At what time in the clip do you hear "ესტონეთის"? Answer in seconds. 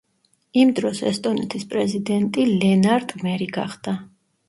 1.11-1.69